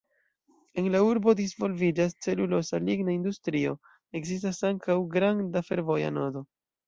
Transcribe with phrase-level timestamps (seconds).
[0.81, 3.75] En la urbo disvolviĝas celuloza–ligna industrio,
[4.21, 6.43] ekzistas ankaŭ granda fervoja nodo.